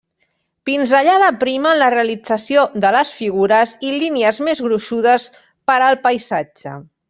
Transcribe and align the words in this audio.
Pinzellada 0.69 1.27
prima 1.43 1.73
en 1.73 1.81
la 1.81 1.89
realització 1.95 2.65
de 2.87 2.93
les 2.97 3.13
figures 3.19 3.77
i 3.91 3.95
línies 4.05 4.43
més 4.49 4.65
gruixudes 4.69 5.29
per 5.69 5.77
al 5.91 6.03
paisatge. 6.09 6.79